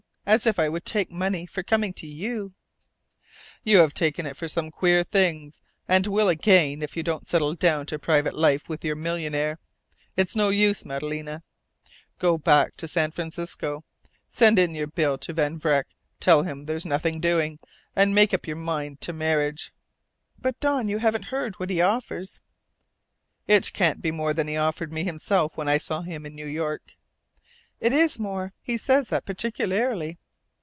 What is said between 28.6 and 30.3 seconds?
He says that particularly.